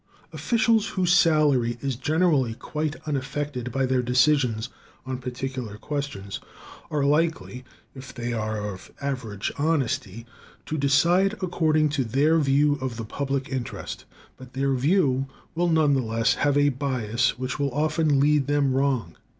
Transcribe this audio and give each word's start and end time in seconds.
Officials, 0.33 0.87
whose 0.87 1.13
salary 1.13 1.77
is 1.79 1.95
generally 1.95 2.55
quite 2.55 2.95
unaffected 3.07 3.71
by 3.71 3.85
their 3.85 4.01
decisions 4.01 4.69
on 5.05 5.19
particular 5.19 5.77
questions, 5.77 6.39
are 6.89 7.03
likely, 7.03 7.63
if 7.93 8.11
they 8.11 8.33
are 8.33 8.67
of 8.73 8.91
average 8.99 9.51
honesty, 9.59 10.25
to 10.65 10.75
decide 10.75 11.33
according 11.33 11.87
to 11.89 12.03
their 12.03 12.39
view 12.39 12.79
of 12.81 12.97
the 12.97 13.05
public 13.05 13.49
interest; 13.49 14.05
but 14.37 14.53
their 14.53 14.73
view 14.73 15.27
will 15.53 15.69
none 15.69 15.93
the 15.93 16.01
less 16.01 16.33
have 16.33 16.57
a 16.57 16.69
bias 16.69 17.37
which 17.37 17.59
will 17.59 17.69
often 17.69 18.19
lead 18.19 18.47
them 18.47 18.73
wrong. 18.73 19.15